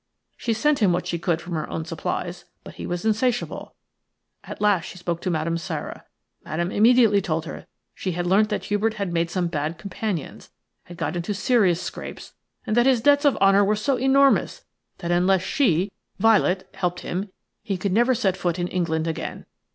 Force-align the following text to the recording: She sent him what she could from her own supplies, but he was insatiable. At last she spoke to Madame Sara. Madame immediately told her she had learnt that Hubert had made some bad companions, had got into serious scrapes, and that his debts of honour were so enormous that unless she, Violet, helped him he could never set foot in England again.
She 0.35 0.53
sent 0.53 0.79
him 0.79 0.91
what 0.91 1.05
she 1.05 1.19
could 1.19 1.39
from 1.41 1.53
her 1.53 1.69
own 1.69 1.85
supplies, 1.85 2.45
but 2.63 2.73
he 2.73 2.87
was 2.87 3.05
insatiable. 3.05 3.75
At 4.43 4.59
last 4.59 4.85
she 4.85 4.97
spoke 4.97 5.21
to 5.21 5.29
Madame 5.29 5.59
Sara. 5.59 6.05
Madame 6.43 6.71
immediately 6.71 7.21
told 7.21 7.45
her 7.45 7.67
she 7.93 8.13
had 8.13 8.25
learnt 8.25 8.49
that 8.49 8.63
Hubert 8.65 8.95
had 8.95 9.13
made 9.13 9.29
some 9.29 9.45
bad 9.45 9.77
companions, 9.77 10.49
had 10.85 10.97
got 10.97 11.15
into 11.15 11.35
serious 11.35 11.79
scrapes, 11.83 12.33
and 12.65 12.75
that 12.75 12.87
his 12.87 13.01
debts 13.01 13.25
of 13.25 13.37
honour 13.37 13.63
were 13.63 13.75
so 13.75 13.95
enormous 13.95 14.65
that 14.97 15.11
unless 15.11 15.43
she, 15.43 15.91
Violet, 16.17 16.67
helped 16.73 17.01
him 17.01 17.29
he 17.61 17.77
could 17.77 17.93
never 17.93 18.15
set 18.15 18.35
foot 18.35 18.57
in 18.57 18.67
England 18.69 19.05
again. 19.05 19.45